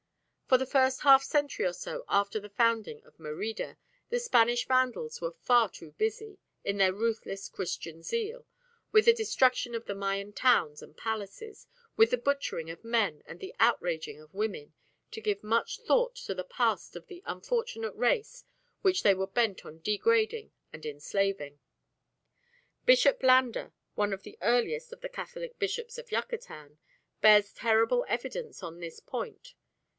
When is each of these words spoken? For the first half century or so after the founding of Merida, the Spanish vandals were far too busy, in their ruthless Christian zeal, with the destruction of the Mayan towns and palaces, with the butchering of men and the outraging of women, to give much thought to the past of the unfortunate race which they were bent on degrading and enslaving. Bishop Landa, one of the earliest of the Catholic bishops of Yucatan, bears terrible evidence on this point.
For 0.47 0.57
the 0.57 0.65
first 0.65 1.03
half 1.03 1.23
century 1.23 1.63
or 1.65 1.71
so 1.71 2.03
after 2.09 2.39
the 2.39 2.49
founding 2.49 3.01
of 3.03 3.19
Merida, 3.19 3.77
the 4.09 4.19
Spanish 4.19 4.67
vandals 4.67 5.21
were 5.21 5.31
far 5.43 5.69
too 5.69 5.91
busy, 5.91 6.39
in 6.65 6.77
their 6.77 6.91
ruthless 6.91 7.47
Christian 7.47 8.01
zeal, 8.01 8.45
with 8.91 9.05
the 9.05 9.13
destruction 9.13 9.75
of 9.75 9.85
the 9.85 9.95
Mayan 9.95 10.33
towns 10.33 10.81
and 10.81 10.97
palaces, 10.97 11.67
with 11.95 12.09
the 12.11 12.17
butchering 12.17 12.69
of 12.69 12.83
men 12.83 13.23
and 13.27 13.39
the 13.39 13.55
outraging 13.61 14.19
of 14.19 14.33
women, 14.33 14.73
to 15.11 15.21
give 15.21 15.43
much 15.43 15.79
thought 15.79 16.15
to 16.15 16.33
the 16.33 16.43
past 16.43 16.95
of 16.97 17.05
the 17.07 17.21
unfortunate 17.25 17.93
race 17.95 18.43
which 18.81 19.03
they 19.03 19.13
were 19.13 19.27
bent 19.27 19.63
on 19.65 19.79
degrading 19.79 20.51
and 20.73 20.85
enslaving. 20.85 21.59
Bishop 22.85 23.21
Landa, 23.23 23.71
one 23.93 24.11
of 24.13 24.23
the 24.23 24.37
earliest 24.41 24.91
of 24.91 24.99
the 25.01 25.09
Catholic 25.09 25.59
bishops 25.59 25.99
of 25.99 26.11
Yucatan, 26.11 26.79
bears 27.21 27.53
terrible 27.53 28.03
evidence 28.09 28.63
on 28.63 28.79
this 28.79 28.99
point. 28.99 29.53